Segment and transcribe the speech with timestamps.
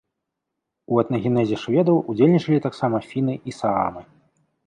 [0.93, 4.01] У этнагенезе шведаў удзельнічалі таксама фіны і саамы.